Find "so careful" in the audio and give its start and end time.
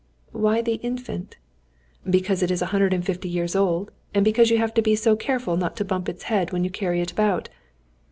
4.95-5.57